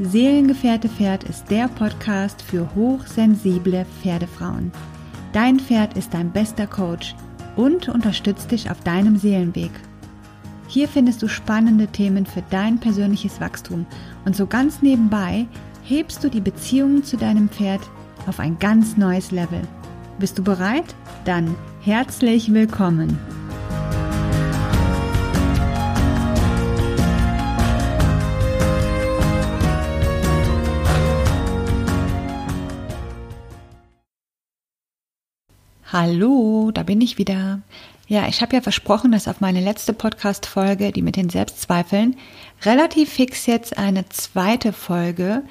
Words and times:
Seelengefährte 0.00 0.88
Pferd 0.88 1.24
ist 1.24 1.50
der 1.50 1.66
Podcast 1.66 2.40
für 2.40 2.72
hochsensible 2.76 3.84
Pferdefrauen. 4.00 4.70
Dein 5.32 5.58
Pferd 5.58 5.96
ist 5.96 6.14
dein 6.14 6.30
bester 6.30 6.68
Coach 6.68 7.16
und 7.56 7.88
unterstützt 7.88 8.52
dich 8.52 8.70
auf 8.70 8.80
deinem 8.82 9.16
Seelenweg. 9.16 9.72
Hier 10.68 10.86
findest 10.86 11.20
du 11.22 11.28
spannende 11.28 11.88
Themen 11.88 12.26
für 12.26 12.44
dein 12.50 12.78
persönliches 12.78 13.40
Wachstum 13.40 13.86
und 14.24 14.36
so 14.36 14.46
ganz 14.46 14.82
nebenbei 14.82 15.46
hebst 15.82 16.22
du 16.22 16.28
die 16.28 16.40
Beziehung 16.42 17.02
zu 17.02 17.16
deinem 17.16 17.48
Pferd 17.48 17.80
auf 18.28 18.38
ein 18.38 18.56
ganz 18.60 18.96
neues 18.96 19.32
Level. 19.32 19.62
Bist 20.20 20.38
du 20.38 20.44
bereit? 20.44 20.94
Dann 21.24 21.56
herzlich 21.80 22.52
willkommen! 22.52 23.18
Hallo, 36.00 36.70
da 36.72 36.84
bin 36.84 37.00
ich 37.00 37.18
wieder. 37.18 37.60
Ja, 38.06 38.28
ich 38.28 38.40
habe 38.40 38.54
ja 38.54 38.62
versprochen, 38.62 39.10
dass 39.10 39.26
auf 39.26 39.40
meine 39.40 39.60
letzte 39.60 39.92
Podcast-Folge, 39.92 40.92
die 40.92 41.02
mit 41.02 41.16
den 41.16 41.28
Selbstzweifeln, 41.28 42.16
relativ 42.62 43.10
fix 43.10 43.46
jetzt 43.46 43.76
eine 43.76 44.08
zweite 44.08 44.72
Folge 44.72 45.42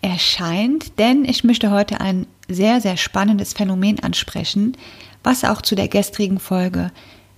erscheint, 0.00 0.98
denn 0.98 1.24
ich 1.24 1.44
möchte 1.44 1.70
heute 1.70 2.00
ein 2.00 2.26
sehr, 2.48 2.80
sehr 2.80 2.96
spannendes 2.96 3.52
Phänomen 3.52 4.00
ansprechen, 4.00 4.76
was 5.22 5.44
auch 5.44 5.62
zu 5.62 5.76
der 5.76 5.86
gestrigen 5.86 6.40
Folge 6.40 6.90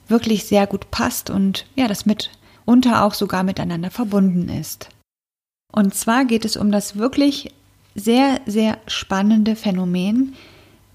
wirklich 0.08 0.44
sehr 0.44 0.66
gut 0.66 0.90
passt 0.90 1.28
und 1.28 1.66
ja, 1.74 1.86
das 1.86 2.06
mitunter 2.06 3.04
auch 3.04 3.12
sogar 3.12 3.42
miteinander 3.42 3.90
verbunden 3.90 4.48
ist. 4.48 4.88
Und 5.70 5.94
zwar 5.94 6.24
geht 6.24 6.46
es 6.46 6.56
um 6.56 6.72
das 6.72 6.96
wirklich 6.96 7.52
sehr, 7.94 8.40
sehr 8.46 8.78
spannende 8.86 9.54
Phänomen, 9.54 10.34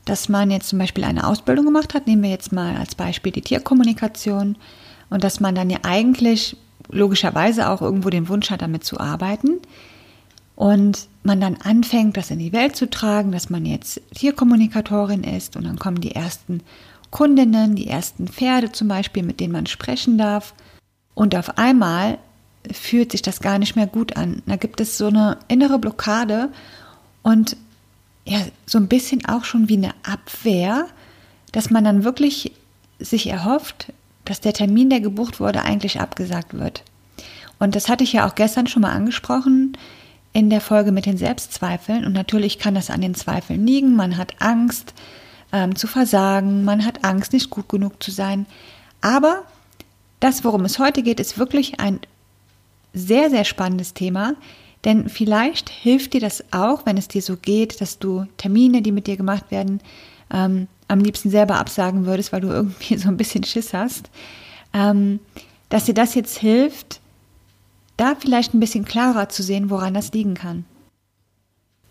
dass 0.06 0.30
man 0.30 0.52
jetzt 0.52 0.70
zum 0.70 0.80
Beispiel 0.80 1.04
eine 1.04 1.28
Ausbildung 1.28 1.66
gemacht 1.66 1.94
hat, 1.94 2.08
nehmen 2.08 2.24
wir 2.24 2.30
jetzt 2.30 2.52
mal 2.52 2.76
als 2.78 2.96
Beispiel 2.96 3.32
die 3.32 3.42
Tierkommunikation, 3.42 4.58
und 5.10 5.24
dass 5.24 5.40
man 5.40 5.56
dann 5.56 5.70
ja 5.70 5.80
eigentlich 5.84 6.56
logischerweise 6.90 7.70
auch 7.70 7.82
irgendwo 7.82 8.10
den 8.10 8.30
Wunsch 8.30 8.50
hat, 8.52 8.62
damit 8.62 8.84
zu 8.84 9.00
arbeiten. 9.00 9.58
Und 10.56 11.08
man 11.24 11.40
dann 11.40 11.56
anfängt, 11.56 12.18
das 12.18 12.32
in 12.32 12.40
die 12.40 12.52
Welt 12.52 12.76
zu 12.76 12.90
tragen, 12.90 13.32
dass 13.32 13.50
man 13.50 13.66
jetzt 13.66 14.02
Tierkommunikatorin 14.14 15.24
ist 15.24 15.56
und 15.56 15.64
dann 15.64 15.80
kommen 15.80 16.02
die 16.02 16.16
ersten 16.16 16.62
Kundinnen, 17.12 17.76
die 17.76 17.88
ersten 17.88 18.28
Pferde 18.28 18.72
zum 18.72 18.88
Beispiel, 18.88 19.24
mit 19.24 19.40
denen 19.40 19.54
man 19.54 19.68
sprechen 19.68 20.18
darf. 20.18 20.54
Und 21.16 21.36
auf 21.36 21.58
einmal 21.58 22.18
fühlt 22.72 23.12
sich 23.12 23.22
das 23.22 23.40
gar 23.40 23.58
nicht 23.58 23.76
mehr 23.76 23.88
gut 23.88 24.18
an. 24.18 24.44
Da 24.46 24.58
gibt 24.58 24.82
es 24.82 24.98
so 24.98 25.08
eine 25.08 25.38
innere 25.48 25.80
Blockade 25.80 26.50
und 27.24 27.56
ja 28.26 28.40
so 28.66 28.78
ein 28.78 28.88
bisschen 28.88 29.26
auch 29.26 29.44
schon 29.44 29.70
wie 29.70 29.78
eine 29.78 29.94
Abwehr, 30.04 30.88
dass 31.52 31.70
man 31.70 31.84
dann 31.84 32.04
wirklich 32.04 32.54
sich 33.00 33.28
erhofft, 33.28 33.92
dass 34.26 34.42
der 34.42 34.54
Termin, 34.54 34.90
der 34.90 35.00
gebucht 35.00 35.40
wurde, 35.40 35.64
eigentlich 35.64 36.00
abgesagt 36.00 36.54
wird. 36.54 36.84
Und 37.58 37.76
das 37.76 37.90
hatte 37.90 38.04
ich 38.04 38.14
ja 38.14 38.28
auch 38.28 38.36
gestern 38.36 38.68
schon 38.68 38.82
mal 38.82 38.92
angesprochen 38.92 39.78
in 40.34 40.50
der 40.50 40.62
Folge 40.62 40.92
mit 40.92 41.06
den 41.06 41.18
Selbstzweifeln. 41.18 42.06
Und 42.06 42.14
natürlich 42.14 42.60
kann 42.60 42.76
das 42.76 42.90
an 42.90 43.02
den 43.02 43.16
Zweifeln 43.16 43.66
liegen. 43.66 43.96
Man 43.96 44.18
hat 44.18 44.42
Angst 44.42 44.94
ähm, 45.52 45.76
zu 45.76 45.88
versagen, 45.88 46.64
man 46.64 46.86
hat 46.86 47.04
Angst, 47.04 47.34
nicht 47.34 47.50
gut 47.50 47.68
genug 47.70 48.02
zu 48.02 48.12
sein. 48.12 48.46
Aber 49.02 49.44
das, 50.20 50.44
worum 50.44 50.66
es 50.66 50.80
heute 50.80 51.02
geht, 51.04 51.20
ist 51.20 51.38
wirklich 51.38 51.80
ein 51.80 52.00
sehr, 52.94 53.30
sehr 53.30 53.46
spannendes 53.46 53.94
Thema, 53.94 54.34
denn 54.86 55.10
vielleicht 55.10 55.70
hilft 55.70 56.14
dir 56.14 56.22
das 56.22 56.44
auch, 56.52 56.86
wenn 56.86 56.98
es 56.98 57.08
dir 57.08 57.22
so 57.22 57.36
geht, 57.36 57.82
dass 57.82 58.00
du 58.00 58.26
Termine, 58.38 58.82
die 58.82 58.92
mit 58.92 59.08
dir 59.08 59.18
gemacht 59.18 59.52
werden, 59.52 59.82
ähm, 60.32 60.68
am 60.88 61.00
liebsten 61.00 61.30
selber 61.30 61.58
absagen 61.58 62.06
würdest, 62.06 62.32
weil 62.32 62.42
du 62.42 62.48
irgendwie 62.50 62.98
so 62.98 63.10
ein 63.10 63.18
bisschen 63.18 63.44
Schiss 63.44 63.74
hast, 63.74 64.10
ähm, 64.74 65.20
dass 65.70 65.86
dir 65.86 65.94
das 65.94 66.16
jetzt 66.16 66.38
hilft, 66.40 67.02
da 67.98 68.16
vielleicht 68.16 68.54
ein 68.54 68.60
bisschen 68.60 68.86
klarer 68.86 69.30
zu 69.30 69.44
sehen, 69.44 69.70
woran 69.70 69.94
das 69.94 70.14
liegen 70.14 70.34
kann. 70.34 70.66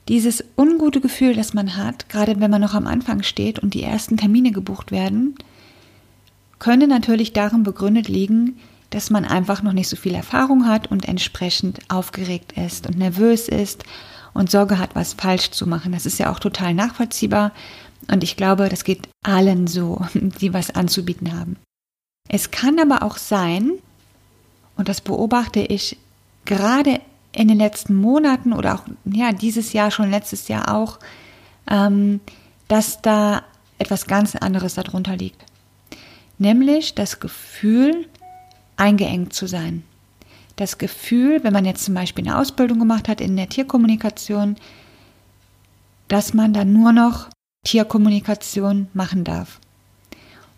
Dieses 0.08 0.42
ungute 0.56 1.02
Gefühl, 1.02 1.34
das 1.34 1.52
man 1.52 1.76
hat, 1.76 2.08
gerade 2.08 2.40
wenn 2.40 2.50
man 2.50 2.62
noch 2.62 2.72
am 2.72 2.86
Anfang 2.86 3.22
steht 3.22 3.58
und 3.58 3.74
die 3.74 3.82
ersten 3.82 4.16
Termine 4.16 4.52
gebucht 4.52 4.90
werden, 4.90 5.34
könnte 6.58 6.88
natürlich 6.88 7.34
darin 7.34 7.62
begründet 7.62 8.08
liegen, 8.08 8.58
dass 8.90 9.10
man 9.10 9.24
einfach 9.24 9.62
noch 9.62 9.72
nicht 9.72 9.88
so 9.88 9.96
viel 9.96 10.14
Erfahrung 10.14 10.66
hat 10.66 10.90
und 10.90 11.06
entsprechend 11.06 11.80
aufgeregt 11.88 12.52
ist 12.52 12.86
und 12.86 12.96
nervös 12.96 13.48
ist 13.48 13.84
und 14.34 14.50
Sorge 14.50 14.78
hat, 14.78 14.94
was 14.94 15.14
falsch 15.14 15.50
zu 15.50 15.66
machen. 15.66 15.92
Das 15.92 16.06
ist 16.06 16.18
ja 16.18 16.32
auch 16.32 16.38
total 16.38 16.74
nachvollziehbar 16.74 17.52
und 18.10 18.22
ich 18.22 18.36
glaube, 18.36 18.68
das 18.68 18.84
geht 18.84 19.08
allen 19.22 19.66
so, 19.66 20.00
die 20.14 20.54
was 20.54 20.70
anzubieten 20.70 21.38
haben. 21.38 21.56
Es 22.28 22.50
kann 22.50 22.78
aber 22.78 23.02
auch 23.02 23.16
sein, 23.16 23.72
und 24.76 24.88
das 24.88 25.00
beobachte 25.00 25.60
ich 25.60 25.96
gerade 26.44 27.00
in 27.32 27.48
den 27.48 27.58
letzten 27.58 27.94
Monaten 27.94 28.52
oder 28.52 28.74
auch 28.74 28.84
ja 29.04 29.32
dieses 29.32 29.72
Jahr 29.72 29.90
schon 29.90 30.10
letztes 30.10 30.48
Jahr 30.48 30.74
auch, 30.74 30.98
ähm, 31.70 32.20
dass 32.68 33.02
da 33.02 33.42
etwas 33.78 34.06
ganz 34.06 34.34
anderes 34.34 34.74
darunter 34.74 35.16
liegt, 35.16 35.44
nämlich 36.38 36.94
das 36.94 37.20
Gefühl, 37.20 38.06
eingeengt 38.78 39.34
zu 39.34 39.46
sein. 39.46 39.82
Das 40.56 40.78
Gefühl, 40.78 41.44
wenn 41.44 41.52
man 41.52 41.64
jetzt 41.64 41.84
zum 41.84 41.94
Beispiel 41.94 42.26
eine 42.26 42.38
Ausbildung 42.38 42.78
gemacht 42.78 43.08
hat 43.08 43.20
in 43.20 43.36
der 43.36 43.48
Tierkommunikation, 43.48 44.56
dass 46.08 46.32
man 46.32 46.52
dann 46.52 46.72
nur 46.72 46.92
noch 46.92 47.28
Tierkommunikation 47.64 48.88
machen 48.94 49.24
darf. 49.24 49.60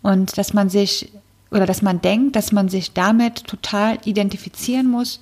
Und 0.02 0.38
dass 0.38 0.54
man 0.54 0.70
sich 0.70 1.12
oder 1.50 1.66
dass 1.66 1.82
man 1.82 2.00
denkt, 2.00 2.36
dass 2.36 2.52
man 2.52 2.68
sich 2.68 2.92
damit 2.92 3.44
total 3.46 3.98
identifizieren 4.04 4.88
muss 4.88 5.20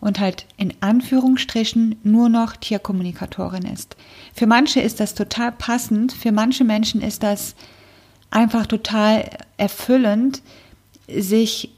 und 0.00 0.20
halt 0.20 0.46
in 0.56 0.72
Anführungsstrichen 0.80 1.96
nur 2.04 2.28
noch 2.28 2.56
Tierkommunikatorin 2.56 3.64
ist. 3.64 3.96
Für 4.32 4.46
manche 4.46 4.80
ist 4.80 5.00
das 5.00 5.14
total 5.14 5.50
passend, 5.50 6.12
für 6.12 6.30
manche 6.30 6.64
Menschen 6.64 7.00
ist 7.00 7.22
das 7.22 7.54
einfach 8.30 8.66
total 8.66 9.30
erfüllend, 9.56 10.42
sich 11.08 11.70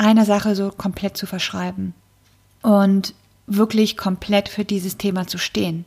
einer 0.00 0.24
Sache 0.24 0.56
so 0.56 0.70
komplett 0.70 1.16
zu 1.16 1.26
verschreiben 1.26 1.94
und 2.62 3.14
wirklich 3.46 3.96
komplett 3.96 4.48
für 4.48 4.64
dieses 4.64 4.96
Thema 4.96 5.26
zu 5.26 5.38
stehen. 5.38 5.84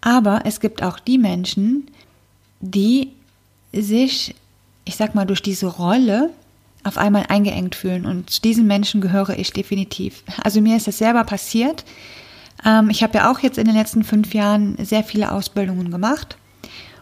Aber 0.00 0.42
es 0.44 0.60
gibt 0.60 0.82
auch 0.82 0.98
die 0.98 1.18
Menschen, 1.18 1.86
die 2.60 3.12
sich, 3.72 4.34
ich 4.84 4.96
sag 4.96 5.14
mal, 5.14 5.26
durch 5.26 5.42
diese 5.42 5.66
Rolle 5.66 6.30
auf 6.84 6.98
einmal 6.98 7.26
eingeengt 7.28 7.74
fühlen. 7.74 8.06
Und 8.06 8.30
zu 8.30 8.40
diesen 8.40 8.66
Menschen 8.66 9.00
gehöre 9.00 9.38
ich 9.38 9.52
definitiv. 9.52 10.24
Also 10.42 10.60
mir 10.60 10.76
ist 10.76 10.86
das 10.86 10.98
selber 10.98 11.24
passiert. 11.24 11.84
Ähm, 12.64 12.90
ich 12.90 13.02
habe 13.02 13.18
ja 13.18 13.30
auch 13.30 13.40
jetzt 13.40 13.58
in 13.58 13.66
den 13.66 13.76
letzten 13.76 14.02
fünf 14.02 14.34
Jahren 14.34 14.76
sehr 14.84 15.04
viele 15.04 15.30
Ausbildungen 15.30 15.90
gemacht 15.90 16.36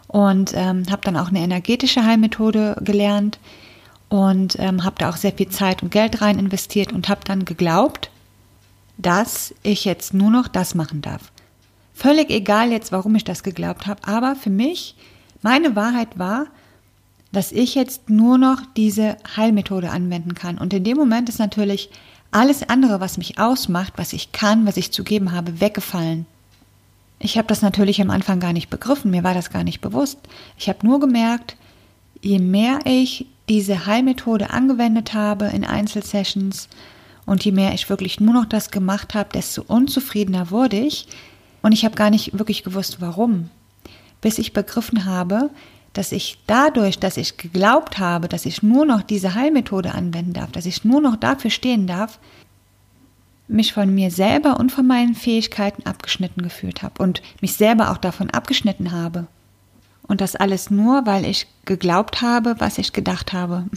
und 0.08 0.52
ähm, 0.54 0.84
habe 0.90 1.02
dann 1.04 1.16
auch 1.16 1.28
eine 1.28 1.40
energetische 1.40 2.04
Heilmethode 2.04 2.76
gelernt, 2.82 3.38
und 4.10 4.56
ähm, 4.58 4.84
habe 4.84 4.96
da 4.98 5.08
auch 5.08 5.16
sehr 5.16 5.32
viel 5.32 5.48
Zeit 5.48 5.82
und 5.82 5.90
Geld 5.90 6.20
rein 6.20 6.38
investiert 6.38 6.92
und 6.92 7.08
habe 7.08 7.22
dann 7.24 7.46
geglaubt, 7.46 8.10
dass 8.98 9.54
ich 9.62 9.86
jetzt 9.86 10.12
nur 10.12 10.30
noch 10.30 10.48
das 10.48 10.74
machen 10.74 11.00
darf. 11.00 11.32
Völlig 11.94 12.28
egal 12.28 12.72
jetzt, 12.72 12.92
warum 12.92 13.14
ich 13.14 13.24
das 13.24 13.42
geglaubt 13.42 13.86
habe, 13.86 14.06
aber 14.06 14.34
für 14.34 14.50
mich, 14.50 14.96
meine 15.42 15.76
Wahrheit 15.76 16.18
war, 16.18 16.46
dass 17.32 17.52
ich 17.52 17.76
jetzt 17.76 18.10
nur 18.10 18.36
noch 18.36 18.60
diese 18.76 19.16
Heilmethode 19.36 19.90
anwenden 19.90 20.34
kann. 20.34 20.58
Und 20.58 20.74
in 20.74 20.82
dem 20.82 20.96
Moment 20.96 21.28
ist 21.28 21.38
natürlich 21.38 21.90
alles 22.32 22.68
andere, 22.68 23.00
was 23.00 23.16
mich 23.16 23.38
ausmacht, 23.38 23.92
was 23.96 24.12
ich 24.12 24.32
kann, 24.32 24.66
was 24.66 24.76
ich 24.76 24.90
zu 24.90 25.04
geben 25.04 25.30
habe, 25.30 25.60
weggefallen. 25.60 26.26
Ich 27.20 27.38
habe 27.38 27.46
das 27.46 27.62
natürlich 27.62 28.00
am 28.00 28.10
Anfang 28.10 28.40
gar 28.40 28.52
nicht 28.52 28.70
begriffen, 28.70 29.10
mir 29.12 29.22
war 29.22 29.34
das 29.34 29.50
gar 29.50 29.62
nicht 29.62 29.80
bewusst. 29.80 30.18
Ich 30.58 30.68
habe 30.68 30.84
nur 30.84 30.98
gemerkt, 30.98 31.56
je 32.22 32.38
mehr 32.40 32.80
ich 32.84 33.26
diese 33.48 33.86
Heilmethode 33.86 34.50
angewendet 34.50 35.14
habe 35.14 35.46
in 35.46 35.64
Einzelsessions 35.64 36.68
und 37.26 37.44
je 37.44 37.52
mehr 37.52 37.74
ich 37.74 37.88
wirklich 37.88 38.20
nur 38.20 38.34
noch 38.34 38.46
das 38.46 38.70
gemacht 38.70 39.14
habe, 39.14 39.30
desto 39.32 39.62
unzufriedener 39.62 40.50
wurde 40.50 40.78
ich. 40.78 41.06
Und 41.62 41.72
ich 41.72 41.84
habe 41.84 41.94
gar 41.94 42.10
nicht 42.10 42.38
wirklich 42.38 42.64
gewusst, 42.64 43.00
warum. 43.00 43.50
Bis 44.20 44.38
ich 44.38 44.52
begriffen 44.52 45.04
habe, 45.04 45.50
dass 45.92 46.12
ich 46.12 46.38
dadurch, 46.46 46.98
dass 46.98 47.16
ich 47.16 47.36
geglaubt 47.36 47.98
habe, 47.98 48.28
dass 48.28 48.46
ich 48.46 48.62
nur 48.62 48.86
noch 48.86 49.02
diese 49.02 49.34
Heilmethode 49.34 49.92
anwenden 49.92 50.32
darf, 50.32 50.52
dass 50.52 50.66
ich 50.66 50.84
nur 50.84 51.00
noch 51.00 51.16
dafür 51.16 51.50
stehen 51.50 51.86
darf, 51.86 52.18
mich 53.48 53.72
von 53.72 53.92
mir 53.92 54.10
selber 54.10 54.58
und 54.60 54.70
von 54.70 54.86
meinen 54.86 55.14
Fähigkeiten 55.14 55.84
abgeschnitten 55.84 56.42
gefühlt 56.42 56.82
habe 56.82 57.02
und 57.02 57.20
mich 57.40 57.54
selber 57.54 57.90
auch 57.90 57.98
davon 57.98 58.30
abgeschnitten 58.30 58.92
habe. 58.92 59.26
Und 60.10 60.20
das 60.20 60.34
alles 60.34 60.70
nur, 60.70 61.06
weil 61.06 61.24
ich 61.24 61.46
geglaubt 61.66 62.20
habe, 62.20 62.56
was 62.58 62.78
ich 62.78 62.92
gedacht 62.92 63.32
habe. 63.32 63.64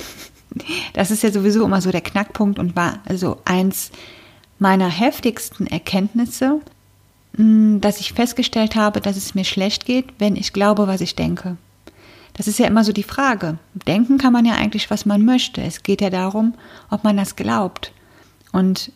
Das 0.94 1.10
ist 1.10 1.24
ja 1.24 1.32
sowieso 1.32 1.66
immer 1.66 1.82
so 1.82 1.90
der 1.90 2.02
Knackpunkt 2.02 2.60
und 2.60 2.76
war 2.76 3.00
also 3.06 3.42
eins 3.44 3.90
meiner 4.60 4.88
heftigsten 4.88 5.66
Erkenntnisse, 5.66 6.62
mm, 7.36 7.80
dass 7.80 8.00
ich 8.00 8.14
festgestellt 8.14 8.76
habe, 8.76 9.02
dass 9.02 9.18
es 9.18 9.34
mir 9.34 9.46
schlecht 9.46 9.88
geht, 9.88 10.14
wenn 10.20 10.36
ich 10.36 10.54
glaube, 10.54 10.86
was 10.86 11.02
ich 11.02 11.16
denke. 11.16 11.58
Das 12.34 12.48
ist 12.48 12.60
ja 12.60 12.68
immer 12.68 12.84
so 12.84 12.94
die 12.94 13.02
Frage. 13.02 13.58
Denken 13.88 14.20
kann 14.20 14.32
man 14.32 14.46
ja 14.46 14.54
eigentlich, 14.54 14.92
was 14.92 15.08
man 15.08 15.26
möchte. 15.26 15.60
Es 15.60 15.82
geht 15.82 16.02
ja 16.02 16.12
darum, 16.12 16.54
ob 16.92 17.04
man 17.04 17.18
das 17.18 17.36
glaubt. 17.36 17.92
Und 18.52 18.92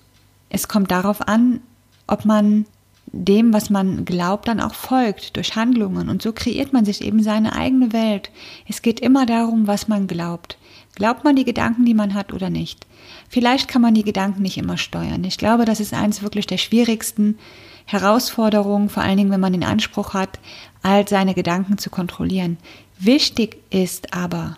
es 0.50 0.68
kommt 0.68 0.92
darauf 0.92 1.28
an, 1.28 1.62
ob 2.06 2.24
man 2.24 2.68
dem, 3.12 3.54
was 3.54 3.70
man 3.70 4.06
glaubt, 4.06 4.48
dann 4.48 4.60
auch 4.60 4.74
folgt 4.74 5.38
durch 5.38 5.56
Handlungen. 5.56 6.10
Und 6.10 6.22
so 6.22 6.34
kreiert 6.34 6.74
man 6.74 6.86
sich 6.86 7.02
eben 7.02 7.24
seine 7.24 7.54
eigene 7.56 7.94
Welt. 7.94 8.32
Es 8.68 8.82
geht 8.82 9.00
immer 9.00 9.26
darum, 9.26 9.68
was 9.68 9.88
man 9.88 10.08
glaubt. 10.08 10.58
Glaubt 10.96 11.24
man 11.24 11.36
die 11.36 11.46
Gedanken, 11.46 11.86
die 11.86 11.94
man 11.94 12.14
hat 12.14 12.34
oder 12.34 12.50
nicht? 12.50 12.86
Vielleicht 13.30 13.68
kann 13.68 13.82
man 13.82 13.94
die 13.94 14.04
Gedanken 14.04 14.42
nicht 14.42 14.58
immer 14.58 14.78
steuern. 14.78 15.24
Ich 15.24 15.38
glaube, 15.38 15.66
das 15.66 15.80
ist 15.80 15.94
eins 15.94 16.22
wirklich 16.22 16.48
der 16.48 16.58
schwierigsten 16.58 17.38
Herausforderungen, 17.86 18.90
vor 18.90 19.04
allen 19.04 19.18
Dingen, 19.18 19.32
wenn 19.32 19.40
man 19.40 19.54
den 19.54 19.64
Anspruch 19.64 20.14
hat, 20.14 20.40
all 20.82 21.08
seine 21.08 21.34
Gedanken 21.34 21.78
zu 21.78 21.90
kontrollieren. 21.90 22.58
Wichtig 23.00 23.58
ist 23.70 24.14
aber, 24.14 24.58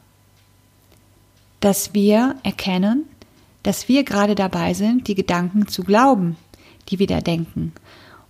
dass 1.59 1.93
wir 1.93 2.35
erkennen, 2.43 3.05
dass 3.63 3.87
wir 3.87 4.03
gerade 4.03 4.35
dabei 4.35 4.73
sind, 4.73 5.07
die 5.07 5.15
Gedanken 5.15 5.67
zu 5.67 5.83
glauben, 5.83 6.37
die 6.89 6.99
wir 6.99 7.07
da 7.07 7.21
denken. 7.21 7.73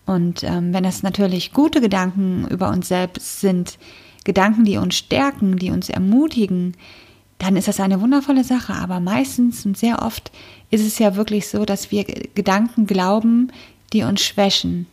Und 0.10 0.44
ähm, 0.44 0.74
wenn 0.74 0.84
das 0.84 1.04
natürlich 1.04 1.54
gute 1.54 1.82
Gedanken 1.82 2.48
über 2.50 2.70
uns 2.70 2.88
selbst 2.88 3.42
sind, 3.42 3.78
Gedanken, 4.24 4.66
die 4.66 4.78
uns 4.78 4.96
stärken, 4.96 5.58
die 5.58 5.70
uns 5.70 5.88
ermutigen, 5.88 6.76
dann 7.38 7.56
ist 7.56 7.68
das 7.68 7.80
eine 7.80 8.02
wundervolle 8.02 8.44
Sache. 8.44 8.74
Aber 8.74 9.00
meistens 9.00 9.68
und 9.68 9.78
sehr 9.78 10.02
oft 10.02 10.32
ist 10.72 10.84
es 10.84 10.98
ja 10.98 11.16
wirklich 11.16 11.48
so, 11.48 11.64
dass 11.64 11.92
wir 11.92 12.06
Gedanken 12.34 12.88
glauben, 12.88 13.52
die 13.94 14.02
uns 14.02 14.22
schwächen, 14.22 14.88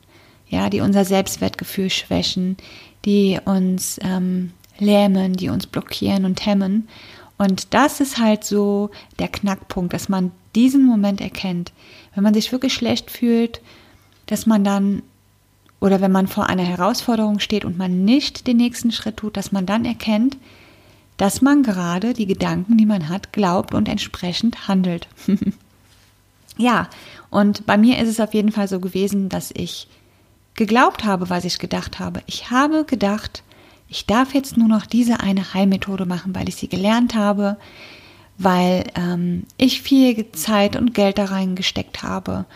ja, 0.51 0.69
die 0.69 0.83
unser 0.83 1.07
Selbstwertgefühl 1.07 1.89
schwächen, 1.89 2.59
die 3.07 3.39
uns 3.43 3.99
ähm, 4.03 4.53
lähmen, 4.79 5.33
die 5.33 5.49
uns 5.49 5.67
blockieren 5.67 6.27
und 6.27 6.45
hemmen. 6.45 6.89
Und 7.39 7.73
das 7.73 8.01
ist 8.01 8.19
halt 8.19 8.45
so 8.45 8.91
der 9.19 9.29
Knackpunkt, 9.29 9.95
dass 9.95 10.11
man 10.11 10.31
diesen 10.55 10.85
Moment 10.85 11.23
erkennt. 11.23 11.73
Wenn 12.15 12.23
man 12.23 12.35
sich 12.35 12.53
wirklich 12.53 12.75
schlecht 12.75 13.11
fühlt, 13.11 13.63
dass 14.27 14.47
man 14.47 14.65
dann 14.65 15.03
oder 15.81 16.01
wenn 16.01 16.13
man 16.13 16.27
vor 16.27 16.49
einer 16.49 16.63
Herausforderung 16.63 17.39
steht 17.39 17.65
und 17.65 17.77
man 17.77 18.05
nicht 18.05 18.47
den 18.47 18.57
nächsten 18.57 18.93
Schritt 18.93 19.19
tut, 19.19 19.37
dass 19.37 19.53
man 19.53 19.67
dann 19.67 19.85
erkennt, 19.85 20.37
dass 21.17 21.43
man 21.43 21.63
gerade 21.63 22.15
die 22.15 22.27
Gedanken, 22.27 22.77
die 22.77 22.87
man 22.87 23.09
hat, 23.09 23.33
glaubt 23.33 23.75
und 23.75 23.89
entsprechend 23.89 24.69
handelt. 24.69 25.09
ja, 26.57 26.89
und 27.31 27.67
bei 27.67 27.77
mir 27.77 27.99
ist 27.99 28.09
es 28.09 28.21
auf 28.21 28.35
jeden 28.35 28.53
Fall 28.53 28.69
so 28.69 28.81
gewesen, 28.81 29.29
dass 29.29 29.51
ich 29.55 29.89
geglaubt 30.55 31.05
habe, 31.05 31.29
was 31.29 31.45
ich 31.45 31.59
gedacht 31.59 31.99
habe. 31.99 32.23
Ich 32.27 32.51
habe 32.51 32.85
gedacht, 32.85 33.43
ich 33.89 34.07
darf 34.07 34.35
jetzt 34.35 34.57
nur 34.57 34.69
noch 34.69 34.87
diese 34.87 35.21
eine 35.21 35.55
Heilmethode 35.55 36.07
machen, 36.07 36.35
weil 36.35 36.49
ich 36.49 36.57
sie 36.57 36.69
gelernt 36.69 37.15
habe, 37.15 37.57
weil 38.39 38.85
ähm, 38.97 39.45
ich 39.57 39.83
viel 39.83 40.33
Zeit 40.33 40.77
und 40.77 40.95
Geld 40.95 41.19
da 41.19 41.27
reingesteckt 41.27 42.03
habe 42.03 42.47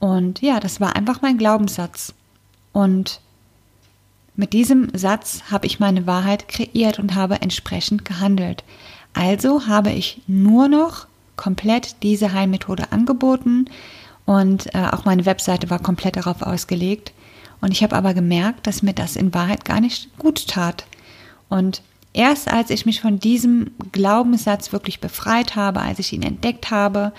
und 0.00 0.40
ja, 0.42 0.60
das 0.60 0.80
war 0.80 0.96
einfach 0.96 1.22
mein 1.22 1.38
Glaubenssatz. 1.38 2.14
Und 2.72 3.20
mit 4.36 4.52
diesem 4.52 4.90
Satz 4.94 5.42
habe 5.50 5.66
ich 5.66 5.80
meine 5.80 6.06
Wahrheit 6.06 6.48
kreiert 6.48 6.98
und 6.98 7.14
habe 7.14 7.42
entsprechend 7.42 8.04
gehandelt. 8.04 8.62
Also 9.14 9.66
habe 9.66 9.90
ich 9.90 10.22
nur 10.26 10.68
noch 10.68 11.06
komplett 11.36 12.02
diese 12.02 12.32
Heilmethode 12.32 12.92
angeboten 12.92 13.66
und 14.26 14.74
äh, 14.74 14.86
auch 14.92 15.04
meine 15.04 15.24
Webseite 15.26 15.70
war 15.70 15.78
komplett 15.78 16.16
darauf 16.16 16.42
ausgelegt. 16.42 17.12
Und 17.60 17.72
ich 17.72 17.82
habe 17.82 17.96
aber 17.96 18.14
gemerkt, 18.14 18.66
dass 18.66 18.82
mir 18.82 18.92
das 18.92 19.16
in 19.16 19.34
Wahrheit 19.34 19.64
gar 19.64 19.80
nicht 19.80 20.16
gut 20.18 20.46
tat. 20.46 20.84
Und 21.48 21.82
erst 22.12 22.48
als 22.52 22.70
ich 22.70 22.86
mich 22.86 23.00
von 23.00 23.18
diesem 23.18 23.72
Glaubenssatz 23.90 24.72
wirklich 24.72 25.00
befreit 25.00 25.56
habe, 25.56 25.80
als 25.80 25.98
ich 25.98 26.12
ihn 26.12 26.22
entdeckt 26.22 26.70
habe, 26.70 27.12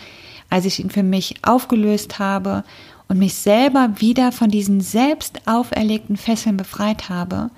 als 0.50 0.66
ich 0.66 0.80
ihn 0.80 0.90
für 0.90 1.04
mich 1.04 1.36
aufgelöst 1.44 2.20
habe 2.20 2.64
und 3.08 3.20
mich 3.20 3.36
selber 3.36 3.90
wieder 3.98 4.32
von 4.32 4.50
diesen 4.50 4.82
selbst 4.82 5.48
auferlegten 5.48 6.18
Fesseln 6.18 6.58
befreit 6.58 7.10
habe, 7.10 7.50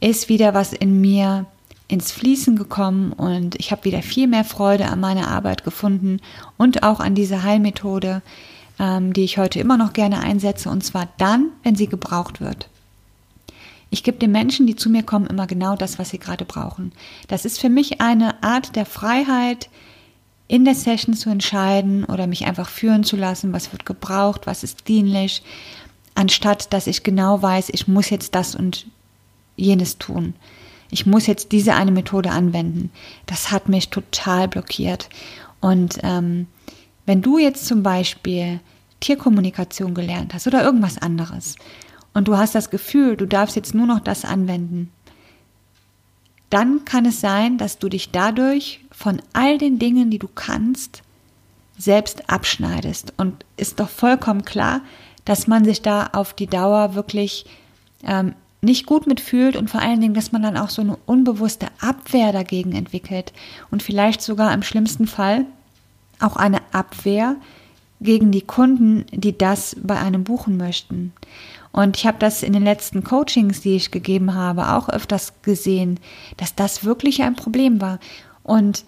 ist 0.00 0.28
wieder 0.28 0.54
was 0.54 0.72
in 0.72 1.00
mir 1.00 1.46
ins 1.88 2.12
Fließen 2.12 2.56
gekommen 2.56 3.12
und 3.12 3.56
ich 3.56 3.72
habe 3.72 3.84
wieder 3.84 4.02
viel 4.02 4.28
mehr 4.28 4.44
Freude 4.44 4.86
an 4.86 5.00
meiner 5.00 5.28
Arbeit 5.28 5.64
gefunden 5.64 6.20
und 6.56 6.82
auch 6.82 7.00
an 7.00 7.14
dieser 7.14 7.42
Heilmethode, 7.42 8.22
ähm, 8.78 9.12
die 9.12 9.24
ich 9.24 9.38
heute 9.38 9.58
immer 9.58 9.76
noch 9.76 9.92
gerne 9.92 10.20
einsetze 10.20 10.70
und 10.70 10.84
zwar 10.84 11.08
dann, 11.18 11.48
wenn 11.64 11.74
sie 11.74 11.88
gebraucht 11.88 12.40
wird. 12.40 12.68
Ich 13.90 14.04
gebe 14.04 14.18
den 14.18 14.30
Menschen, 14.30 14.68
die 14.68 14.76
zu 14.76 14.88
mir 14.88 15.02
kommen, 15.02 15.26
immer 15.26 15.48
genau 15.48 15.74
das, 15.74 15.98
was 15.98 16.10
sie 16.10 16.18
gerade 16.18 16.44
brauchen. 16.44 16.92
Das 17.26 17.44
ist 17.44 17.60
für 17.60 17.68
mich 17.68 18.00
eine 18.00 18.40
Art 18.42 18.76
der 18.76 18.86
Freiheit, 18.86 19.68
in 20.50 20.64
der 20.64 20.74
Session 20.74 21.14
zu 21.14 21.30
entscheiden 21.30 22.04
oder 22.04 22.26
mich 22.26 22.44
einfach 22.44 22.68
führen 22.68 23.04
zu 23.04 23.14
lassen, 23.14 23.52
was 23.52 23.70
wird 23.70 23.86
gebraucht, 23.86 24.48
was 24.48 24.64
ist 24.64 24.88
dienlich, 24.88 25.44
anstatt 26.16 26.72
dass 26.72 26.88
ich 26.88 27.04
genau 27.04 27.40
weiß, 27.40 27.68
ich 27.68 27.86
muss 27.86 28.10
jetzt 28.10 28.34
das 28.34 28.56
und 28.56 28.86
jenes 29.54 29.98
tun. 29.98 30.34
Ich 30.90 31.06
muss 31.06 31.28
jetzt 31.28 31.52
diese 31.52 31.74
eine 31.74 31.92
Methode 31.92 32.32
anwenden. 32.32 32.90
Das 33.26 33.52
hat 33.52 33.68
mich 33.68 33.90
total 33.90 34.48
blockiert. 34.48 35.08
Und 35.60 36.00
ähm, 36.02 36.48
wenn 37.06 37.22
du 37.22 37.38
jetzt 37.38 37.66
zum 37.66 37.84
Beispiel 37.84 38.58
Tierkommunikation 38.98 39.94
gelernt 39.94 40.34
hast 40.34 40.48
oder 40.48 40.64
irgendwas 40.64 40.98
anderes 40.98 41.54
und 42.12 42.26
du 42.26 42.36
hast 42.36 42.56
das 42.56 42.70
Gefühl, 42.70 43.16
du 43.16 43.26
darfst 43.26 43.54
jetzt 43.54 43.72
nur 43.72 43.86
noch 43.86 44.00
das 44.00 44.24
anwenden, 44.24 44.90
dann 46.50 46.84
kann 46.84 47.06
es 47.06 47.20
sein, 47.20 47.58
dass 47.58 47.78
du 47.78 47.88
dich 47.88 48.10
dadurch 48.10 48.80
von 48.90 49.22
all 49.32 49.58
den 49.58 49.78
Dingen, 49.78 50.10
die 50.10 50.18
du 50.18 50.28
kannst, 50.28 51.02
selbst 51.78 52.28
abschneidest. 52.28 53.14
Und 53.16 53.44
ist 53.56 53.80
doch 53.80 53.88
vollkommen 53.88 54.44
klar, 54.44 54.82
dass 55.24 55.46
man 55.46 55.64
sich 55.64 55.80
da 55.82 56.10
auf 56.12 56.34
die 56.34 56.48
Dauer 56.48 56.94
wirklich 56.94 57.46
ähm, 58.04 58.34
nicht 58.62 58.86
gut 58.86 59.06
mitfühlt 59.06 59.56
und 59.56 59.70
vor 59.70 59.80
allen 59.80 60.00
Dingen, 60.00 60.14
dass 60.14 60.32
man 60.32 60.42
dann 60.42 60.56
auch 60.56 60.70
so 60.70 60.82
eine 60.82 60.98
unbewusste 61.06 61.68
Abwehr 61.80 62.32
dagegen 62.32 62.72
entwickelt 62.72 63.32
und 63.70 63.82
vielleicht 63.82 64.20
sogar 64.20 64.52
im 64.52 64.62
schlimmsten 64.62 65.06
Fall 65.06 65.46
auch 66.18 66.36
eine 66.36 66.60
Abwehr 66.72 67.36
gegen 68.00 68.32
die 68.32 68.42
Kunden, 68.42 69.06
die 69.12 69.36
das 69.36 69.76
bei 69.82 69.98
einem 69.98 70.24
buchen 70.24 70.56
möchten. 70.56 71.12
Und 71.72 71.96
ich 71.96 72.06
habe 72.06 72.18
das 72.18 72.42
in 72.42 72.52
den 72.52 72.64
letzten 72.64 73.04
Coachings, 73.04 73.60
die 73.60 73.76
ich 73.76 73.90
gegeben 73.90 74.34
habe, 74.34 74.72
auch 74.72 74.88
öfters 74.88 75.34
gesehen, 75.42 76.00
dass 76.36 76.54
das 76.54 76.84
wirklich 76.84 77.22
ein 77.22 77.36
Problem 77.36 77.80
war. 77.80 78.00
Und 78.42 78.84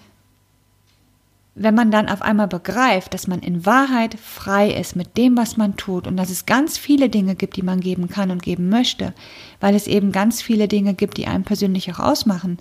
wenn 1.54 1.74
man 1.74 1.90
dann 1.90 2.08
auf 2.08 2.22
einmal 2.22 2.48
begreift, 2.48 3.12
dass 3.12 3.26
man 3.26 3.40
in 3.40 3.66
Wahrheit 3.66 4.18
frei 4.18 4.70
ist 4.70 4.96
mit 4.96 5.16
dem, 5.16 5.36
was 5.36 5.56
man 5.56 5.76
tut 5.76 6.06
und 6.06 6.16
dass 6.16 6.30
es 6.30 6.46
ganz 6.46 6.78
viele 6.78 7.10
Dinge 7.10 7.34
gibt, 7.34 7.56
die 7.56 7.62
man 7.62 7.80
geben 7.80 8.08
kann 8.08 8.30
und 8.30 8.42
geben 8.42 8.68
möchte, 8.70 9.12
weil 9.60 9.74
es 9.74 9.86
eben 9.86 10.12
ganz 10.12 10.40
viele 10.40 10.66
Dinge 10.66 10.94
gibt, 10.94 11.18
die 11.18 11.26
einem 11.26 11.44
persönlich 11.44 11.92
auch 11.92 11.98
ausmachen, 11.98 12.58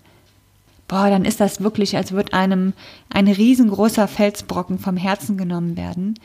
boah, 0.90 1.10
dann 1.10 1.24
ist 1.24 1.40
das 1.40 1.62
wirklich, 1.62 1.96
als 1.96 2.12
würde 2.12 2.34
einem 2.34 2.74
ein 3.10 3.30
riesengroßer 3.30 4.10
Felsbrocken 4.10 4.78
vom 4.78 4.98
Herzen 4.98 5.38
genommen 5.38 5.78
werden. 5.78 6.20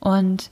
Und 0.00 0.50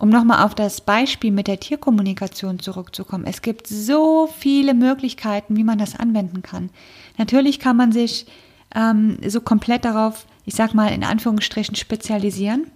um 0.00 0.08
nochmal 0.08 0.46
auf 0.46 0.54
das 0.54 0.80
Beispiel 0.80 1.30
mit 1.30 1.46
der 1.46 1.60
Tierkommunikation 1.60 2.58
zurückzukommen, 2.58 3.26
es 3.26 3.42
gibt 3.42 3.66
so 3.66 4.26
viele 4.38 4.72
Möglichkeiten, 4.72 5.58
wie 5.58 5.62
man 5.62 5.76
das 5.76 5.94
anwenden 5.94 6.40
kann. 6.40 6.70
Natürlich 7.18 7.58
kann 7.58 7.76
man 7.76 7.92
sich 7.92 8.26
ähm, 8.74 9.18
so 9.26 9.42
komplett 9.42 9.84
darauf, 9.84 10.24
ich 10.46 10.54
sag 10.54 10.72
mal 10.72 10.86
in 10.86 11.04
Anführungsstrichen, 11.04 11.76
spezialisieren, 11.76 12.68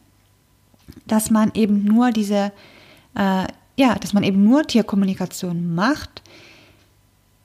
dass 1.07 1.31
man 1.31 1.50
eben 1.54 1.83
nur 1.83 2.11
diese, 2.11 2.52
äh, 3.16 3.47
ja, 3.78 3.95
dass 3.95 4.12
man 4.12 4.23
eben 4.23 4.45
nur 4.45 4.66
Tierkommunikation 4.66 5.75
macht 5.75 6.23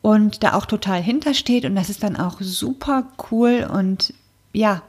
und 0.01 0.43
da 0.43 0.55
auch 0.55 0.65
total 0.65 1.01
hintersteht 1.01 1.63
und 1.63 1.75
das 1.75 1.89
ist 1.89 2.03
dann 2.03 2.17
auch 2.17 2.41
super 2.41 3.13
cool 3.31 3.65
und 3.74 4.13
ja, 4.51 4.81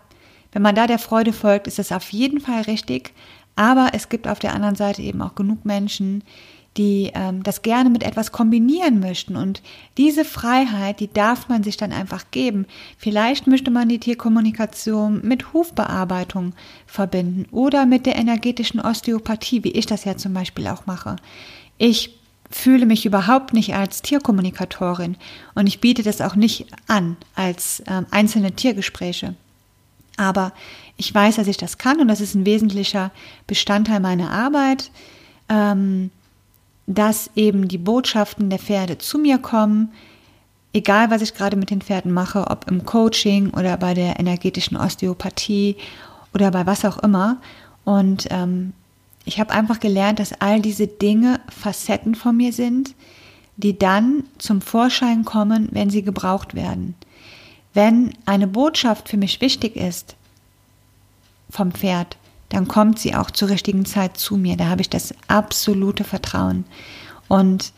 wenn 0.50 0.62
man 0.62 0.74
da 0.74 0.88
der 0.88 0.98
Freude 0.98 1.32
folgt, 1.32 1.68
ist 1.68 1.78
das 1.78 1.92
auf 1.92 2.10
jeden 2.10 2.40
Fall 2.40 2.62
richtig. 2.62 3.12
Aber 3.56 3.90
es 3.92 4.08
gibt 4.08 4.26
auf 4.26 4.38
der 4.38 4.54
anderen 4.54 4.76
Seite 4.76 5.02
eben 5.02 5.20
auch 5.22 5.34
genug 5.34 5.64
Menschen, 5.64 6.22
die 6.76 7.10
ähm, 7.14 7.42
das 7.42 7.62
gerne 7.62 7.90
mit 7.90 8.02
etwas 8.02 8.32
kombinieren 8.32 9.00
möchten. 9.00 9.36
Und 9.36 9.62
diese 9.96 10.24
Freiheit, 10.24 11.00
die 11.00 11.12
darf 11.12 11.48
man 11.48 11.64
sich 11.64 11.76
dann 11.76 11.92
einfach 11.92 12.30
geben. 12.30 12.66
Vielleicht 12.96 13.46
möchte 13.46 13.70
man 13.70 13.88
die 13.88 13.98
Tierkommunikation 13.98 15.20
mit 15.24 15.52
Hufbearbeitung 15.52 16.54
verbinden 16.86 17.46
oder 17.50 17.86
mit 17.86 18.06
der 18.06 18.16
energetischen 18.16 18.80
Osteopathie, 18.80 19.64
wie 19.64 19.72
ich 19.72 19.86
das 19.86 20.04
ja 20.04 20.16
zum 20.16 20.32
Beispiel 20.32 20.68
auch 20.68 20.86
mache. 20.86 21.16
Ich 21.76 22.16
fühle 22.50 22.86
mich 22.86 23.06
überhaupt 23.06 23.52
nicht 23.52 23.74
als 23.74 24.02
Tierkommunikatorin 24.02 25.16
und 25.54 25.66
ich 25.66 25.80
biete 25.80 26.02
das 26.02 26.20
auch 26.20 26.34
nicht 26.34 26.66
an 26.88 27.16
als 27.34 27.82
ähm, 27.86 28.06
einzelne 28.10 28.52
Tiergespräche. 28.52 29.34
Aber 30.20 30.52
ich 30.98 31.12
weiß, 31.14 31.36
dass 31.36 31.48
ich 31.48 31.56
das 31.56 31.78
kann 31.78 32.00
und 32.00 32.08
das 32.08 32.20
ist 32.20 32.34
ein 32.34 32.44
wesentlicher 32.44 33.10
Bestandteil 33.46 34.00
meiner 34.00 34.30
Arbeit. 34.30 34.90
Ähm, 35.48 36.10
dass 36.86 37.30
eben 37.36 37.68
die 37.68 37.78
Botschaften 37.78 38.50
der 38.50 38.58
Pferde 38.58 38.98
zu 38.98 39.18
mir 39.18 39.38
kommen, 39.38 39.92
egal 40.72 41.10
was 41.10 41.22
ich 41.22 41.34
gerade 41.34 41.56
mit 41.56 41.70
den 41.70 41.82
Pferden 41.82 42.12
mache, 42.12 42.48
ob 42.48 42.68
im 42.68 42.84
Coaching 42.84 43.50
oder 43.50 43.76
bei 43.76 43.94
der 43.94 44.18
energetischen 44.18 44.76
Osteopathie 44.76 45.76
oder 46.34 46.50
bei 46.50 46.66
was 46.66 46.84
auch 46.84 46.98
immer. 46.98 47.36
Und 47.84 48.26
ähm, 48.30 48.72
ich 49.24 49.38
habe 49.38 49.52
einfach 49.52 49.78
gelernt, 49.78 50.18
dass 50.18 50.40
all 50.40 50.60
diese 50.60 50.88
Dinge 50.88 51.40
Facetten 51.48 52.16
von 52.16 52.36
mir 52.36 52.52
sind, 52.52 52.94
die 53.56 53.78
dann 53.78 54.24
zum 54.38 54.60
Vorschein 54.60 55.24
kommen, 55.24 55.68
wenn 55.70 55.90
sie 55.90 56.02
gebraucht 56.02 56.54
werden. 56.54 56.94
Wenn 57.74 58.14
eine 58.26 58.46
Botschaft 58.46 59.08
für 59.08 59.16
mich 59.16 59.40
wichtig 59.40 59.76
ist 59.76 60.16
vom 61.48 61.72
Pferd, 61.72 62.16
dann 62.48 62.66
kommt 62.66 62.98
sie 62.98 63.14
auch 63.14 63.30
zur 63.30 63.48
richtigen 63.48 63.84
Zeit 63.84 64.16
zu 64.16 64.36
mir. 64.36 64.56
Da 64.56 64.66
habe 64.66 64.80
ich 64.82 64.90
das 64.90 65.14
absolute 65.28 66.04
Vertrauen. 66.04 66.64
Und 67.28 67.72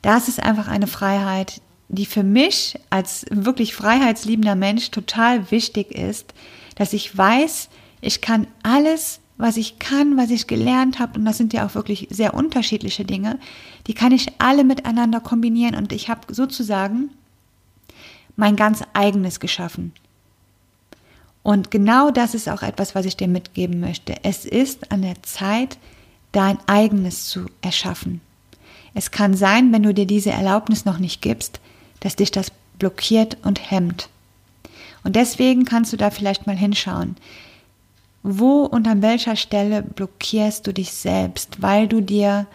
das 0.00 0.28
ist 0.28 0.40
einfach 0.40 0.68
eine 0.68 0.86
Freiheit, 0.86 1.60
die 1.88 2.06
für 2.06 2.22
mich 2.22 2.78
als 2.88 3.26
wirklich 3.30 3.74
freiheitsliebender 3.74 4.54
Mensch 4.54 4.90
total 4.90 5.50
wichtig 5.50 5.90
ist, 5.92 6.32
dass 6.76 6.92
ich 6.92 7.16
weiß, 7.16 7.68
ich 8.00 8.20
kann 8.20 8.46
alles, 8.62 9.20
was 9.36 9.56
ich 9.56 9.78
kann, 9.78 10.16
was 10.16 10.30
ich 10.30 10.46
gelernt 10.46 10.98
habe, 10.98 11.18
und 11.18 11.24
das 11.24 11.36
sind 11.36 11.52
ja 11.52 11.66
auch 11.66 11.74
wirklich 11.74 12.08
sehr 12.10 12.34
unterschiedliche 12.34 13.04
Dinge, 13.04 13.38
die 13.86 13.94
kann 13.94 14.12
ich 14.12 14.28
alle 14.38 14.64
miteinander 14.64 15.20
kombinieren 15.20 15.74
und 15.74 15.92
ich 15.92 16.08
habe 16.08 16.32
sozusagen 16.32 17.10
mein 18.36 18.56
ganz 18.56 18.82
eigenes 18.92 19.40
geschaffen. 19.40 19.92
Und 21.42 21.70
genau 21.70 22.10
das 22.10 22.34
ist 22.34 22.48
auch 22.48 22.62
etwas, 22.62 22.94
was 22.94 23.04
ich 23.04 23.16
dir 23.16 23.28
mitgeben 23.28 23.80
möchte. 23.80 24.14
Es 24.22 24.44
ist 24.44 24.92
an 24.92 25.02
der 25.02 25.22
Zeit, 25.22 25.78
dein 26.30 26.58
eigenes 26.66 27.26
zu 27.26 27.46
erschaffen. 27.60 28.20
Es 28.94 29.10
kann 29.10 29.34
sein, 29.34 29.72
wenn 29.72 29.82
du 29.82 29.92
dir 29.92 30.06
diese 30.06 30.30
Erlaubnis 30.30 30.84
noch 30.84 30.98
nicht 30.98 31.20
gibst, 31.20 31.60
dass 32.00 32.16
dich 32.16 32.30
das 32.30 32.52
blockiert 32.78 33.38
und 33.42 33.70
hemmt. 33.70 34.08
Und 35.04 35.16
deswegen 35.16 35.64
kannst 35.64 35.92
du 35.92 35.96
da 35.96 36.10
vielleicht 36.10 36.46
mal 36.46 36.56
hinschauen. 36.56 37.16
Wo 38.22 38.64
und 38.64 38.86
an 38.86 39.02
welcher 39.02 39.34
Stelle 39.34 39.82
blockierst 39.82 40.66
du 40.66 40.72
dich 40.72 40.92
selbst, 40.92 41.60
weil 41.60 41.88
du 41.88 42.00
dir 42.00 42.46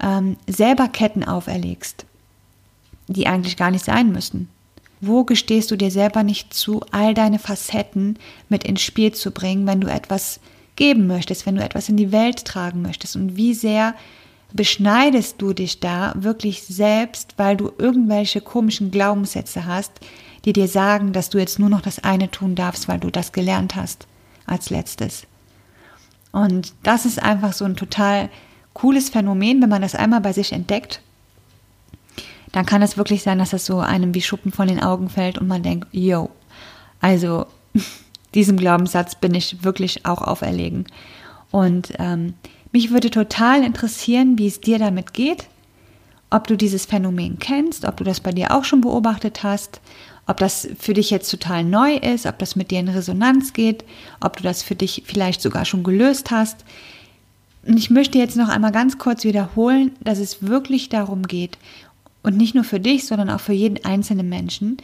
ähm, 0.00 0.36
selber 0.46 0.86
Ketten 0.86 1.24
auferlegst, 1.24 2.06
die 3.08 3.26
eigentlich 3.26 3.56
gar 3.56 3.72
nicht 3.72 3.84
sein 3.84 4.12
müssen? 4.12 4.48
Wo 5.00 5.24
gestehst 5.24 5.70
du 5.70 5.76
dir 5.76 5.90
selber 5.90 6.22
nicht 6.22 6.52
zu, 6.52 6.82
all 6.90 7.14
deine 7.14 7.38
Facetten 7.38 8.18
mit 8.48 8.64
ins 8.64 8.82
Spiel 8.82 9.12
zu 9.12 9.30
bringen, 9.30 9.66
wenn 9.66 9.80
du 9.80 9.88
etwas 9.88 10.40
geben 10.76 11.06
möchtest, 11.06 11.46
wenn 11.46 11.56
du 11.56 11.64
etwas 11.64 11.88
in 11.88 11.96
die 11.96 12.12
Welt 12.12 12.44
tragen 12.44 12.82
möchtest? 12.82 13.16
Und 13.16 13.36
wie 13.36 13.54
sehr 13.54 13.94
beschneidest 14.52 15.40
du 15.40 15.52
dich 15.52 15.80
da 15.80 16.12
wirklich 16.16 16.62
selbst, 16.62 17.34
weil 17.36 17.56
du 17.56 17.72
irgendwelche 17.78 18.40
komischen 18.40 18.90
Glaubenssätze 18.90 19.64
hast, 19.64 19.92
die 20.44 20.52
dir 20.52 20.68
sagen, 20.68 21.12
dass 21.12 21.30
du 21.30 21.38
jetzt 21.38 21.58
nur 21.58 21.68
noch 21.68 21.80
das 21.80 22.02
eine 22.02 22.30
tun 22.30 22.54
darfst, 22.54 22.88
weil 22.88 22.98
du 22.98 23.10
das 23.10 23.32
gelernt 23.32 23.76
hast 23.76 24.06
als 24.46 24.70
letztes. 24.70 25.26
Und 26.32 26.74
das 26.82 27.06
ist 27.06 27.22
einfach 27.22 27.52
so 27.52 27.64
ein 27.64 27.76
total 27.76 28.28
cooles 28.74 29.08
Phänomen, 29.08 29.62
wenn 29.62 29.68
man 29.68 29.82
das 29.82 29.94
einmal 29.94 30.20
bei 30.20 30.32
sich 30.32 30.52
entdeckt 30.52 31.00
dann 32.52 32.66
kann 32.66 32.82
es 32.82 32.96
wirklich 32.96 33.22
sein, 33.22 33.38
dass 33.38 33.50
das 33.50 33.66
so 33.66 33.78
einem 33.78 34.14
wie 34.14 34.22
Schuppen 34.22 34.52
von 34.52 34.68
den 34.68 34.82
Augen 34.82 35.08
fällt 35.08 35.38
und 35.38 35.46
man 35.46 35.62
denkt, 35.62 35.88
yo, 35.92 36.30
also 37.00 37.46
diesem 38.34 38.56
Glaubenssatz 38.56 39.14
bin 39.14 39.34
ich 39.34 39.62
wirklich 39.64 40.06
auch 40.06 40.22
auferlegen. 40.22 40.86
Und 41.50 41.92
ähm, 41.98 42.34
mich 42.72 42.90
würde 42.90 43.10
total 43.10 43.64
interessieren, 43.64 44.38
wie 44.38 44.46
es 44.46 44.60
dir 44.60 44.78
damit 44.78 45.12
geht, 45.14 45.46
ob 46.30 46.46
du 46.46 46.56
dieses 46.56 46.86
Phänomen 46.86 47.38
kennst, 47.38 47.84
ob 47.84 47.96
du 47.96 48.04
das 48.04 48.20
bei 48.20 48.30
dir 48.30 48.54
auch 48.54 48.64
schon 48.64 48.80
beobachtet 48.80 49.42
hast, 49.42 49.80
ob 50.26 50.36
das 50.36 50.68
für 50.78 50.94
dich 50.94 51.10
jetzt 51.10 51.28
total 51.28 51.64
neu 51.64 51.96
ist, 51.96 52.26
ob 52.26 52.38
das 52.38 52.54
mit 52.54 52.70
dir 52.70 52.78
in 52.78 52.88
Resonanz 52.88 53.52
geht, 53.52 53.84
ob 54.20 54.36
du 54.36 54.44
das 54.44 54.62
für 54.62 54.76
dich 54.76 55.02
vielleicht 55.06 55.42
sogar 55.42 55.64
schon 55.64 55.82
gelöst 55.82 56.30
hast. 56.30 56.64
Und 57.66 57.76
ich 57.76 57.90
möchte 57.90 58.18
jetzt 58.18 58.36
noch 58.36 58.48
einmal 58.48 58.70
ganz 58.70 58.98
kurz 58.98 59.24
wiederholen, 59.24 59.90
dass 60.00 60.18
es 60.18 60.46
wirklich 60.46 60.88
darum 60.88 61.24
geht, 61.24 61.58
und 62.22 62.36
nicht 62.36 62.54
nur 62.54 62.64
für 62.64 62.80
dich, 62.80 63.06
sondern 63.06 63.30
auch 63.30 63.40
für 63.40 63.52
jeden 63.52 63.84
einzelnen 63.84 64.28
Menschen, 64.28 64.76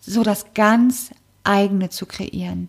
so 0.00 0.22
das 0.22 0.54
ganz 0.54 1.10
eigene 1.44 1.90
zu 1.90 2.06
kreieren. 2.06 2.68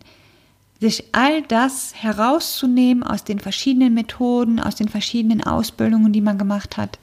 Sich 0.80 1.06
all 1.14 1.42
das 1.44 1.94
herauszunehmen 1.96 3.04
aus 3.04 3.24
den 3.24 3.40
verschiedenen 3.40 3.94
Methoden, 3.94 4.60
aus 4.60 4.76
den 4.76 4.90
verschiedenen 4.90 5.42
Ausbildungen, 5.42 6.12
die 6.12 6.22
man 6.22 6.38
gemacht 6.38 6.78
hat, 6.78 7.00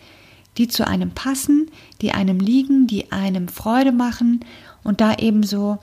die 0.58 0.68
zu 0.68 0.86
einem 0.86 1.12
passen, 1.12 1.70
die 2.02 2.12
einem 2.12 2.38
liegen, 2.38 2.86
die 2.86 3.10
einem 3.12 3.48
Freude 3.48 3.92
machen 3.92 4.40
und 4.84 5.00
da 5.00 5.14
eben 5.14 5.42
so, 5.42 5.78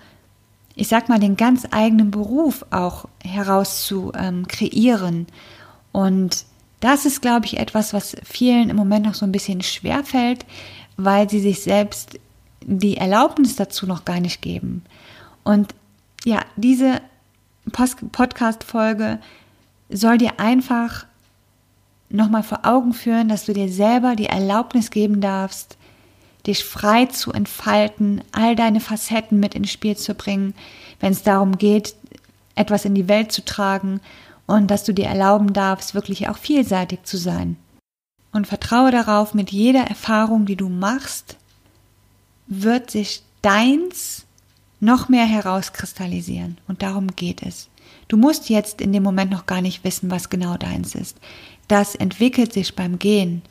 ich 0.75 0.87
sag 0.87 1.09
mal, 1.09 1.19
den 1.19 1.35
ganz 1.35 1.67
eigenen 1.71 2.11
Beruf 2.11 2.63
auch 2.69 3.07
heraus 3.23 3.85
zu 3.85 4.11
ähm, 4.15 4.45
und 5.91 6.45
das 6.79 7.05
ist, 7.05 7.21
glaube 7.21 7.45
ich, 7.45 7.57
etwas, 7.57 7.93
was 7.93 8.15
vielen 8.23 8.69
im 8.69 8.75
Moment 8.75 9.05
noch 9.05 9.15
so 9.15 9.25
ein 9.25 9.31
bisschen 9.31 9.61
schwer 9.61 10.03
fällt, 10.03 10.45
weil 10.97 11.29
sie 11.29 11.39
sich 11.39 11.61
selbst 11.61 12.19
die 12.61 12.97
Erlaubnis 12.97 13.55
dazu 13.55 13.85
noch 13.85 14.05
gar 14.05 14.19
nicht 14.19 14.41
geben. 14.41 14.83
Und 15.43 15.73
ja, 16.25 16.41
diese 16.55 17.01
Podcast-Folge 17.71 19.19
soll 19.89 20.17
dir 20.17 20.39
einfach 20.39 21.05
nochmal 22.09 22.43
vor 22.43 22.61
Augen 22.63 22.93
führen, 22.93 23.29
dass 23.29 23.45
du 23.45 23.53
dir 23.53 23.69
selber 23.69 24.15
die 24.15 24.25
Erlaubnis 24.25 24.91
geben 24.91 25.21
darfst, 25.21 25.77
dich 26.47 26.63
frei 26.63 27.05
zu 27.05 27.31
entfalten, 27.31 28.21
all 28.31 28.55
deine 28.55 28.79
Facetten 28.79 29.39
mit 29.39 29.55
ins 29.55 29.71
Spiel 29.71 29.97
zu 29.97 30.13
bringen, 30.15 30.53
wenn 30.99 31.11
es 31.11 31.23
darum 31.23 31.57
geht, 31.57 31.95
etwas 32.55 32.85
in 32.85 32.95
die 32.95 33.07
Welt 33.07 33.31
zu 33.31 33.43
tragen 33.43 34.01
und 34.49 34.71
dass 34.71 34.83
du 34.83 34.93
dir 34.95 35.05
erlauben 35.05 35.53
darfst, 35.53 35.93
wirklich 35.93 36.27
auch 36.27 36.37
vielseitig 36.37 37.03
zu 37.03 37.17
sein. 37.17 37.55
Und 38.31 38.47
vertraue 38.47 38.89
darauf, 38.89 39.35
mit 39.35 39.51
jeder 39.51 39.81
Erfahrung, 39.81 40.47
die 40.47 40.55
du 40.55 40.69
machst, 40.69 41.37
wird 42.47 42.89
sich 42.89 43.21
deins 43.43 44.25
noch 44.79 45.07
mehr 45.07 45.25
herauskristallisieren. 45.25 46.57
Und 46.67 46.81
darum 46.81 47.15
geht 47.15 47.43
es. 47.43 47.69
Du 48.07 48.17
musst 48.17 48.49
jetzt 48.49 48.81
in 48.81 48.91
dem 48.91 49.03
Moment 49.03 49.29
noch 49.29 49.45
gar 49.45 49.61
nicht 49.61 49.83
wissen, 49.83 50.09
was 50.09 50.31
genau 50.31 50.57
deins 50.57 50.95
ist. 50.95 51.17
Das 51.67 51.93
entwickelt 51.93 52.51
sich 52.51 52.75
beim 52.75 52.97
Gehen. 52.97 53.43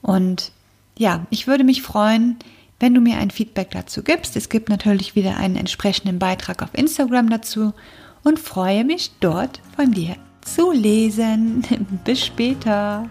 Und 0.00 0.52
ja, 0.96 1.26
ich 1.30 1.48
würde 1.48 1.64
mich 1.64 1.82
freuen, 1.82 2.36
wenn 2.78 2.94
du 2.94 3.00
mir 3.00 3.16
ein 3.18 3.32
Feedback 3.32 3.72
dazu 3.72 4.04
gibst. 4.04 4.36
Es 4.36 4.48
gibt 4.48 4.68
natürlich 4.68 5.16
wieder 5.16 5.38
einen 5.38 5.56
entsprechenden 5.56 6.20
Beitrag 6.20 6.62
auf 6.62 6.70
Instagram 6.72 7.30
dazu 7.30 7.72
und 8.22 8.38
freue 8.38 8.84
mich 8.84 9.10
dort 9.18 9.60
von 9.74 9.90
dir 9.90 10.16
zu 10.46 10.72
lesen. 10.72 11.62
Bis 12.04 12.24
später. 12.24 13.06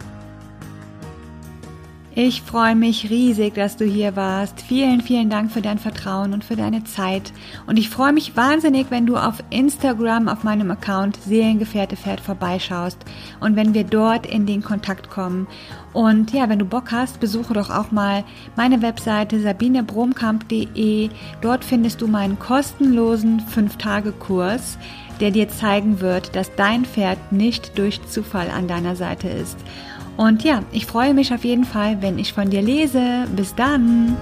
Ich 2.18 2.44
freue 2.44 2.77
mich 2.77 3.10
riesig, 3.10 3.56
dass 3.56 3.75
du 3.75 3.84
hier 3.84 4.15
warst. 4.15 4.62
Vielen, 4.62 5.01
vielen 5.01 5.30
Dank 5.30 5.51
für 5.51 5.62
dein 5.62 5.77
Vertrauen 5.77 6.32
und 6.32 6.46
für 6.46 6.56
deine 6.56 6.86
Zeit. 6.86 7.34
Und 7.68 7.75
ich 7.77 7.89
freue 7.89 8.13
mich 8.13 8.38
wahnsinnig, 8.38 8.89
wenn 8.89 9.06
du 9.06 9.18
auf 9.18 9.44
Instagram 9.50 10.30
auf 10.30 10.46
meinem 10.46 10.72
Account 10.72 11.18
Seelengefährte 11.22 11.98
Pferd 11.98 12.22
vorbeischaust 12.22 13.00
und 13.42 13.58
wenn 13.58 13.74
wir 13.74 13.84
dort 13.84 14.25
in 14.25 14.46
den 14.46 14.63
Kontakt 14.63 15.10
kommen. 15.10 15.46
Und 15.92 16.32
ja, 16.32 16.48
wenn 16.48 16.60
du 16.60 16.63
Bock 16.63 16.94
hast, 16.94 17.20
besuche 17.20 17.54
doch 17.54 17.70
auch 17.70 17.92
mal 17.92 18.24
meine 18.56 18.82
Webseite 18.82 19.42
sabinebromkamp.de. 19.42 21.10
Dort 21.42 21.65
findest 21.65 22.00
du 22.00 22.08
meinen 22.08 22.39
kostenlosen 22.39 23.42
5-Tage-Kurs 23.42 24.77
der 25.19 25.31
dir 25.31 25.50
zeigen 25.50 26.01
wird, 26.01 26.36
dass 26.36 26.55
dein 26.55 26.86
Pferd 26.86 27.31
nicht 27.31 27.77
durch 27.77 28.01
Zufall 28.07 28.50
an 28.50 28.67
deiner 28.67 28.95
Seite 28.95 29.27
ist. 29.27 29.57
Und 30.17 30.43
ja, 30.43 30.63
ich 30.72 30.86
freue 30.86 31.13
mich 31.13 31.34
auf 31.34 31.43
jeden 31.43 31.65
Fall, 31.65 32.01
wenn 32.01 32.19
ich 32.19 32.34
von 32.34 32.50
dir 32.50 32.62
lese. 32.62 33.25
Bis 33.36 33.53
dann! 33.55 34.15